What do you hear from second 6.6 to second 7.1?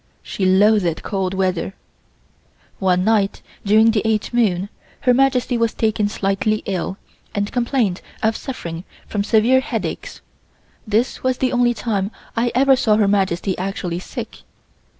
ill,